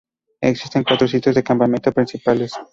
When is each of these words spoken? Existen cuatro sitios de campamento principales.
Existen 0.41 0.83
cuatro 0.83 1.07
sitios 1.07 1.35
de 1.35 1.43
campamento 1.43 1.91
principales. 1.91 2.53